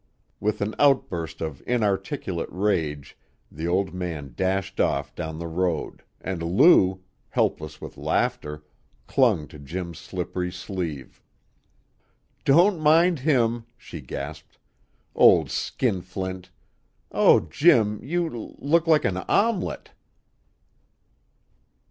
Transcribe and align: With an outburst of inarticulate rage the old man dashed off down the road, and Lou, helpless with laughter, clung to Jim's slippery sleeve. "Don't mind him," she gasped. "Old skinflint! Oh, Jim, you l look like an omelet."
With 0.39 0.61
an 0.61 0.73
outburst 0.79 1.41
of 1.41 1.61
inarticulate 1.67 2.49
rage 2.51 3.15
the 3.51 3.67
old 3.67 3.93
man 3.93 4.33
dashed 4.35 4.79
off 4.79 5.13
down 5.13 5.37
the 5.37 5.45
road, 5.45 6.01
and 6.19 6.41
Lou, 6.41 7.03
helpless 7.29 7.79
with 7.79 7.97
laughter, 7.97 8.63
clung 9.05 9.47
to 9.49 9.59
Jim's 9.59 9.99
slippery 9.99 10.51
sleeve. 10.51 11.21
"Don't 12.45 12.79
mind 12.79 13.19
him," 13.19 13.67
she 13.77 14.01
gasped. 14.01 14.57
"Old 15.13 15.51
skinflint! 15.51 16.49
Oh, 17.11 17.41
Jim, 17.41 17.99
you 18.03 18.33
l 18.33 18.55
look 18.59 18.87
like 18.87 19.05
an 19.05 19.17
omelet." 19.17 19.91